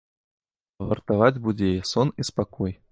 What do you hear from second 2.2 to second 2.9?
і спакой!